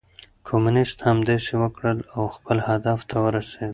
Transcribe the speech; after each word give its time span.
کمونيسټ 0.47 0.99
همداسې 1.09 1.51
وکړل 1.61 1.99
او 2.15 2.23
خپل 2.35 2.57
هدف 2.67 2.99
ته 3.09 3.17
ورسېد. 3.25 3.69